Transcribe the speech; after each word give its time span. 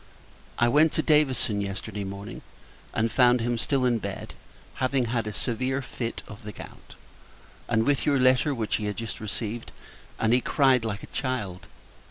I 0.57 0.67
went 0.67 0.93
to 0.93 1.03
Davison 1.03 1.61
yesterday 1.61 2.03
morning; 2.03 2.41
and 2.91 3.11
found 3.11 3.39
him 3.41 3.59
still 3.59 3.85
in 3.85 3.99
bed, 3.99 4.33
having 4.81 5.05
had 5.05 5.27
a 5.27 5.31
severe 5.31 5.83
fit 5.83 6.23
of 6.27 6.41
the 6.41 6.51
gout, 6.51 6.95
and 7.67 7.85
with 7.85 8.03
your 8.07 8.17
letter, 8.17 8.51
which 8.55 8.77
he 8.77 8.85
had 8.85 8.97
just 8.97 9.19
received: 9.19 9.71
and 10.19 10.33
he 10.33 10.41
cried 10.41 10.83
like 10.83 11.03
a 11.03 11.13
child! 11.13 11.67